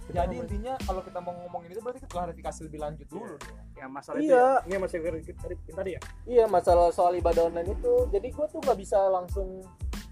[0.09, 3.43] Jadi intinya kalau kita mau ngomongin itu berarti kita klarifikasi lebih lanjut dulu dong.
[3.77, 4.37] Ya masalah itu Iya.
[4.37, 4.51] ya.
[4.65, 4.99] Ini masih
[5.37, 6.01] tadi tadi ya.
[6.25, 7.93] Iya, masalah soal ibadah online itu.
[8.09, 9.61] Jadi gue tuh nggak bisa langsung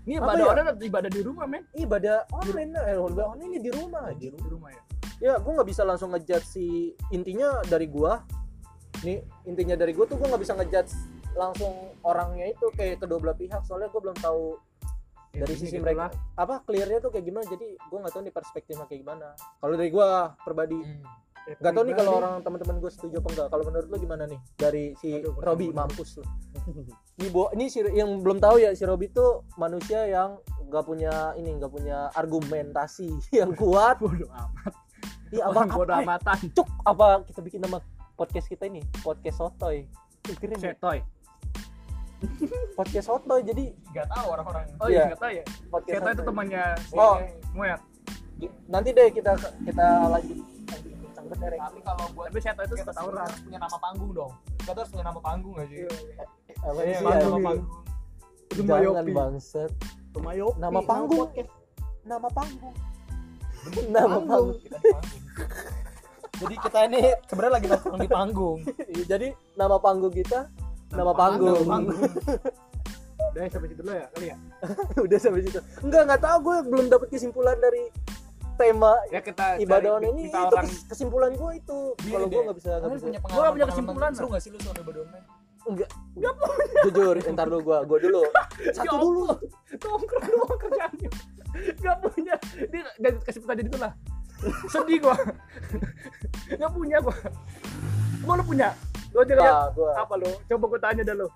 [0.07, 0.51] Ini ibadah ya?
[0.55, 1.65] online atau ibadah di rumah, men?
[1.75, 2.71] ibadah online.
[2.79, 4.27] Eh, ibadah online ini di rumah aja.
[4.31, 4.83] Di rumah ya.
[5.17, 6.67] Ya, gue nggak bisa langsung ngejudge si
[7.11, 8.21] intinya dari gua.
[9.03, 10.93] Nih, intinya dari gua tuh gue nggak bisa ngejudge
[11.37, 13.61] langsung orangnya itu kayak kedua belah pihak.
[13.65, 14.57] Soalnya gue belum tahu
[15.37, 16.41] dari Intinya sisi gitu mereka lah.
[16.41, 17.45] apa clearnya tuh kayak gimana.
[17.47, 19.27] Jadi gue nggak tahu nih perspektifnya kayak gimana.
[19.37, 20.09] Kalau dari gua
[20.43, 20.79] pribadi,
[21.47, 23.49] Ya, nggak tahu nih kalau orang teman-teman gue setuju apa enggak.
[23.55, 26.25] Kalau menurut lu gimana nih dari si Aduh, Robi mampus lu.
[27.23, 31.39] Ini bo ini si yang belum tahu ya si Robi tuh manusia yang nggak punya
[31.39, 34.03] ini nggak punya argumentasi yang kuat.
[34.03, 34.75] bodoh amat.
[35.31, 36.39] Iya apa bodoh amatan.
[36.51, 37.79] cuk apa kita bikin nama
[38.19, 39.87] podcast kita ini podcast sotoy.
[40.27, 40.75] Ih, Keren ya?
[42.73, 44.91] Podcast sotoy jadi nggak tahu orang-orang Oh Iya.
[44.91, 45.45] iya, enggak tahu ya.
[45.69, 47.17] podcast Setoy itu temannya si Oh.
[47.53, 47.81] Muet.
[48.67, 50.39] nanti deh kita kita lanjut
[51.27, 51.59] Derek.
[51.59, 53.29] tapi kalau buat Tapi Setoy itu kita suka tawuran.
[53.43, 55.79] punya nama panggung dong kita harus punya nama panggung nggak sih
[56.57, 57.41] Apa Iya, sih, nama ya?
[57.43, 57.69] panggung
[58.49, 59.13] jangan Mayopi.
[60.57, 61.29] nama panggung
[62.07, 62.75] nama panggung
[63.91, 65.23] nama panggung kita di panggung
[66.41, 70.39] jadi kita ini sebenarnya lagi nongkrong di panggung Iya, jadi nama panggung kita
[70.89, 71.99] nama panggung, panggung
[73.29, 74.37] Udah sampai situ dulu ya kali ya.
[75.05, 77.85] udah sampai situ enggak nggak tahu gue belum dapat kesimpulan dari
[78.57, 82.27] tema Ya kita ibadah cari- online ini itu orang kes- kesimpulan gue itu Gini kalau
[82.27, 82.43] gue deh.
[82.43, 85.01] nggak bisa nggak bisa punya Gua pengalaman punya kesimpulan, seru nggak sih lu soal ibadah
[85.03, 85.27] online
[85.67, 85.91] enggak
[86.83, 88.23] jujur entar dulu gue gue dulu
[88.71, 89.23] satu Ya dulu
[89.77, 91.11] nongkrong doang kerjaannya.
[91.77, 92.35] Gak punya.
[92.67, 93.93] Dia dan kasih tadi itu lah.
[94.67, 95.17] Sedih gua.
[96.51, 97.17] Gak punya gua.
[98.21, 98.77] Gua lu punya.
[99.17, 100.29] Lu aja Nah, gua apa lu?
[100.45, 101.29] Coba gua tanya dah lu.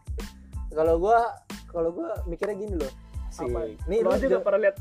[0.71, 1.19] kalau gue
[1.67, 2.93] kalau gue mikirnya gini loh
[3.27, 3.75] sih Apa?
[3.91, 4.77] nih lu aja gak pernah lihat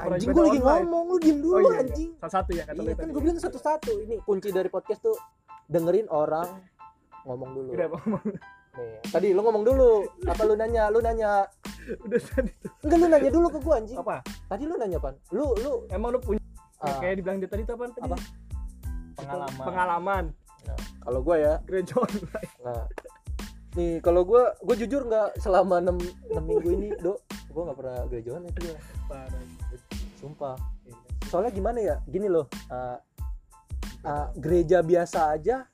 [0.00, 1.80] Anjing gue lagi ngomong, lu diem dulu Oh, iya, iya.
[1.86, 2.10] anjing.
[2.18, 3.92] Salah satu ya kata Iya kan gue bilang satu-satu.
[4.02, 5.14] Ini kunci dari podcast tuh
[5.66, 6.48] dengerin orang
[7.22, 7.70] ngomong dulu.
[7.70, 8.22] Udah, ngomong.
[8.74, 9.90] Nih, tadi lu ngomong dulu.
[10.26, 10.90] Apa lu nanya?
[10.90, 11.46] Lu nanya.
[12.06, 12.70] udah tadi tuh.
[12.82, 13.98] Enggak lu nanya dulu ke gua anjing.
[14.02, 14.16] Apa?
[14.26, 15.14] Tadi lu nanya, Pan.
[15.30, 16.42] Lu lu Emang lu punya
[16.82, 18.10] ah, kayak dibilang dia tadi tuh apa tadi?
[18.10, 18.16] Apa?
[19.14, 20.24] pengalaman Pengalaman.
[21.04, 21.54] Kalau gua ya.
[21.66, 22.52] Gereja online.
[22.64, 22.84] Nah.
[23.78, 27.18] Nih, kalau gua gua jujur nggak selama 6, 6 minggu ini, Dok.
[27.50, 28.60] Gua nggak pernah gerejaan itu.
[29.06, 29.42] Parah.
[30.18, 30.56] Sumpah.
[31.30, 31.96] Soalnya gimana ya?
[32.04, 32.50] Gini loh.
[32.70, 32.98] uh,
[34.04, 35.64] uh, gereja biasa aja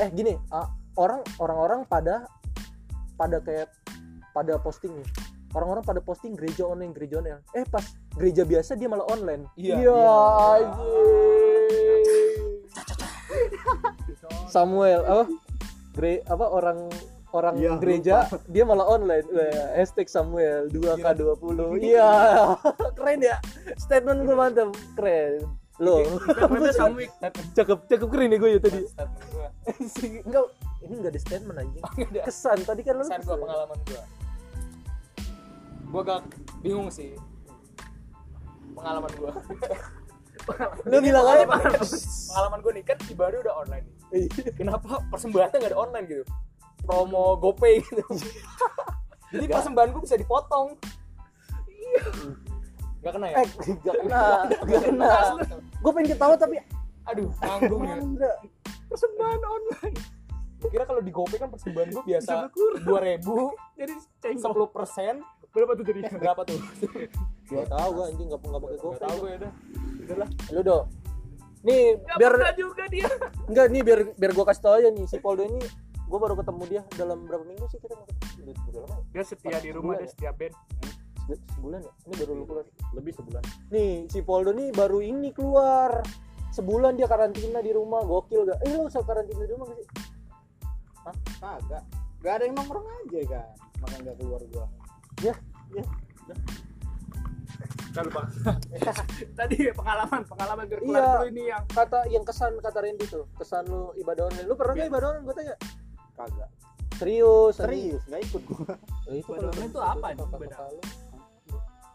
[0.00, 2.24] eh gini, uh, orang orang-orang pada
[3.20, 3.68] pada kayak
[4.32, 5.08] pada posting nih.
[5.52, 7.44] Orang-orang pada posting gereja online, gereja online.
[7.52, 7.84] Eh pas
[8.16, 9.44] gereja biasa dia malah online.
[9.52, 9.84] Iya.
[9.84, 11.81] Iya, Iya.
[14.48, 15.24] Samuel, apa?
[15.92, 16.78] Gre apa orang
[17.32, 18.16] orang Iya, gereja
[18.48, 19.24] dia malah online.
[19.32, 21.56] Wah, hashtag Samuel 2K20.
[21.80, 22.12] Iya.
[22.96, 23.36] Keren ya.
[23.80, 24.70] Statement gue mantap.
[24.96, 25.48] Keren.
[26.76, 27.10] Samwik.
[27.56, 28.80] cakep cakep keren nih gue ya tadi.
[30.28, 30.44] Enggak,
[30.82, 31.82] ini enggak ada statement anjing.
[31.82, 32.20] Nggak ada.
[32.26, 34.02] Kesan tadi kan lu kesan gua pengalaman gua
[35.92, 36.22] gua agak
[36.64, 37.12] bingung sih
[38.72, 39.32] pengalaman gua
[40.88, 43.96] Lu bilang aja pengalaman gua nih kan di baru udah online nih.
[44.12, 44.28] Iya.
[44.52, 46.24] kenapa persembahannya nggak ada online gitu
[46.82, 48.04] promo gopay gitu
[49.32, 50.76] jadi persembahan gua bisa dipotong
[53.00, 54.22] nggak kena ya Eh, enggak kena,
[54.62, 55.10] enggak kena.
[55.82, 56.56] Gue pengen ketawa tapi
[57.02, 57.98] aduh nanggung ya.
[58.86, 59.96] Persembahan online.
[60.62, 62.46] Kira kalau di gopay kan persembahan gua biasa
[62.86, 63.94] dua ribu Jadi
[64.38, 65.18] sepuluh persen
[65.50, 66.14] Berapa tuh jadinya?
[66.14, 66.58] berapa tuh
[67.50, 69.02] Gua tahu gua anjing enggak enggak pakai nggak GoPay.
[69.02, 69.52] tahu gue ya udah
[70.02, 70.28] Udahlah.
[70.48, 70.78] Lu do.
[71.62, 73.06] Nih, Ya biar juga dia.
[73.46, 75.62] enggak nih biar biar gua kasih tau aja nih si Poldo ini
[76.10, 78.50] gua baru ketemu dia dalam berapa minggu sih kita nggak ketemu?
[78.74, 78.96] Ya?
[79.14, 80.54] Dia setia di rumah, dia setia band.
[81.30, 81.92] Se- Sebulan ya?
[82.10, 82.66] Ini baru lu keluar.
[82.92, 86.02] lebih sebulan Nih, si Poldo nih baru ini keluar.
[86.52, 88.60] Sebulan dia karantina di rumah, gokil gak?
[88.66, 89.88] Eh lu usah karantina di rumah gak sih?
[91.42, 91.82] kagak
[92.22, 93.46] gak ada yang nongkrong aja kan
[93.82, 94.66] makanya nggak keluar gua
[97.92, 98.22] Kan lupa.
[99.38, 101.08] Tadi pengalaman, pengalaman biar keluar Iya.
[101.14, 104.46] dulu ini yang Kata yang kesan kata Randy tuh, kesan lu ibadah online.
[104.46, 105.24] Lu pernah gak ibadah online?
[105.24, 105.54] Gue tanya.
[106.12, 106.48] kagak
[106.94, 108.76] Serius, serius nggak ikut gua
[109.06, 110.68] Eh, itu Ibadah online itu apa nih, kakak- ibadah?
[110.68, 110.80] lu.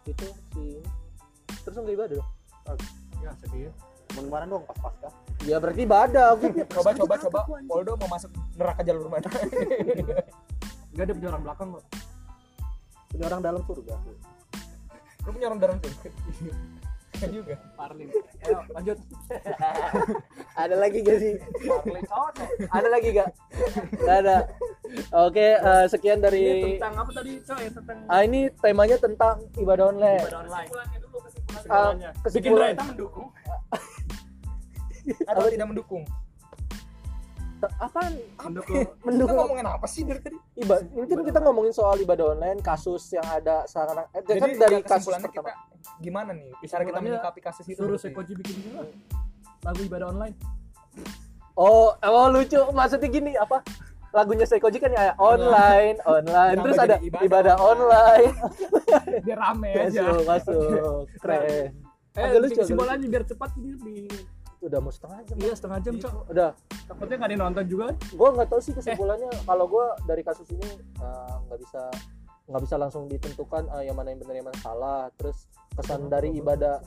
[0.05, 0.65] Itu si
[1.59, 2.29] terus lu nggak ibadah dong?
[3.17, 3.71] ya sedih.
[4.09, 5.09] kemarin dong pas pasca
[5.43, 6.27] Ya berarti ibadah.
[6.75, 7.39] Coba coba coba?
[7.63, 9.29] Poldo mau masuk neraka jalur mana
[10.91, 11.83] Enggak ada punya orang belakang kok.
[13.07, 13.93] punya orang dalam surga
[15.27, 15.91] lu punya orang dalam tuh
[17.17, 18.13] Kan juga Parlin.
[18.45, 18.97] Ayo lanjut.
[20.61, 21.33] Ada lagi gak sih?
[22.05, 23.29] Cocok Ada lagi gak?
[24.05, 24.37] Gak ada.
[25.25, 26.43] Oke, eh, sekian Ini dari
[26.77, 27.63] tentang apa tadi, Coy?
[27.73, 30.21] Tentang Ah ini temanya tentang ibadah online.
[30.29, 30.69] ibadah online.
[31.01, 33.27] dulu kesimpulan Ah, Bikin kesimpulan kita mendukung.
[35.31, 36.03] atau tidak mendukung
[37.81, 38.13] apaan?
[38.45, 38.85] Mendukung.
[38.85, 40.85] kita Mendukung ngomongin apa sih dari tadi ibadah.
[40.93, 44.05] Ini kan kita ngomongin soal ibadah online, kasus yang ada sekarang.
[44.13, 45.33] Eh, kan jadi dari ya, kasus pertama.
[45.33, 45.51] kita
[46.03, 47.97] gimana nih cara kita menyikapi kasus itu Suruh?
[47.97, 48.85] Sekoji bikin juga
[49.65, 50.35] lagu ibadah online.
[51.57, 52.61] Oh, oh lucu.
[52.69, 53.65] Maksudnya gini apa?
[54.15, 56.57] Lagunya Seikoji kan ya online, online.
[56.63, 58.33] Terus ada ibadah, ibadah online.
[59.25, 60.09] Biar rame aja.
[60.09, 61.05] masuk, masuk.
[61.19, 61.73] Keren.
[62.17, 64.09] Eh, Agak lucu, agak kesimpulannya biar cepat ini
[64.57, 65.35] Udah mau setengah jam.
[65.37, 66.13] iya setengah jam, Cok.
[66.33, 66.51] Udah.
[66.89, 67.87] Takutnya nggak ada nonton juga.
[68.09, 69.29] Gue nggak tahu sih kesimpulannya.
[69.45, 71.81] Kalau gue dari kasus ini eh, nggak bisa
[72.47, 75.01] nggak bisa langsung ditentukan eh, yang mana yang benar yang mana salah.
[75.19, 75.45] Terus
[75.77, 76.81] kesan dari ibadah.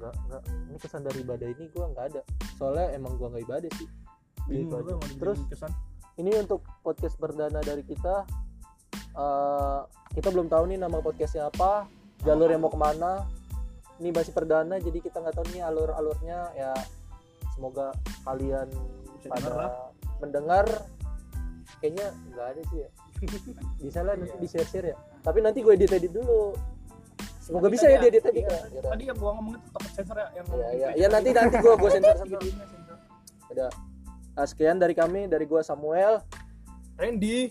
[0.00, 0.42] Nggak, nggak.
[0.72, 2.22] Ini kesan dari ibadah ini gue nggak ada.
[2.56, 3.88] Soalnya emang gue nggak ibadah sih.
[4.48, 4.92] Gitu aja.
[5.20, 5.72] Terus kesan.
[6.20, 8.28] ini untuk podcast perdana dari kita
[9.16, 9.80] eh
[10.12, 11.88] kita belum tahu nih nama podcastnya apa
[12.24, 13.24] jalur yang mau ke mana
[14.02, 16.74] ini masih perdana jadi kita nggak tahu nih alur alurnya ya
[17.54, 17.94] semoga
[18.26, 18.66] kalian
[19.14, 19.70] Bisa pada denger lah.
[20.18, 20.66] mendengar.
[21.78, 22.88] Kayaknya nggak ada sih ya.
[23.86, 24.96] Bisa lah nanti di share share ya.
[25.22, 26.50] Tapi nanti gue edit edit dulu.
[27.42, 28.60] Semoga Nanti bisa ya tadi di edit edit iya, ya.
[28.70, 28.90] Yaudah.
[28.94, 31.74] Tadi yang gua ngomong itu takut sensor ya yang ya ya ya nanti nanti gue
[31.74, 32.38] gue sensor sensor.
[32.42, 32.96] Videonya sensor.
[33.50, 33.66] ada.
[34.32, 36.22] Nah, sekian dari kami dari gue Samuel.
[36.98, 37.50] Randy.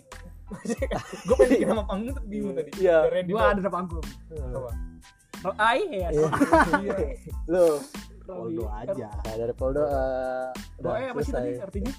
[1.28, 2.72] Gue pengen bikin nama panggung tapi bingung tadi.
[2.84, 3.08] Iya.
[3.24, 3.56] Doang.
[3.56, 4.06] ada di panggung.
[5.42, 5.50] Apa?
[5.50, 6.10] Oh, ai ya.
[6.14, 6.98] Iya.
[7.50, 7.82] lo
[8.22, 10.50] Poldo aja Nah, dari Poldo eh,
[10.80, 11.92] udah Boe apa sih tadi artinya?